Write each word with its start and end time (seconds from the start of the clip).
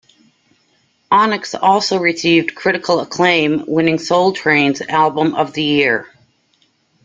Onyx 1.11 1.53
also 1.53 1.99
received 1.99 2.55
critical 2.55 3.01
acclaim, 3.01 3.65
winning 3.67 3.99
Soul 3.99 4.33
Train's 4.33 4.81
album 4.81 5.35
of 5.35 5.53
the 5.53 5.61
year. 5.61 6.07